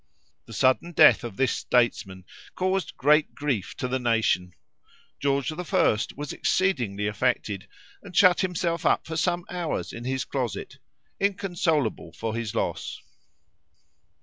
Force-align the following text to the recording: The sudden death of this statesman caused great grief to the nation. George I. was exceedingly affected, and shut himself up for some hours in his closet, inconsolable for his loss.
The 0.47 0.53
sudden 0.53 0.93
death 0.93 1.23
of 1.23 1.37
this 1.37 1.51
statesman 1.51 2.25
caused 2.55 2.97
great 2.97 3.35
grief 3.35 3.77
to 3.77 3.87
the 3.87 3.99
nation. 3.99 4.55
George 5.19 5.51
I. 5.51 5.97
was 6.15 6.33
exceedingly 6.33 7.05
affected, 7.05 7.67
and 8.01 8.15
shut 8.17 8.41
himself 8.41 8.83
up 8.83 9.05
for 9.05 9.15
some 9.15 9.45
hours 9.51 9.93
in 9.93 10.05
his 10.05 10.25
closet, 10.25 10.79
inconsolable 11.19 12.13
for 12.13 12.33
his 12.33 12.55
loss. 12.55 12.99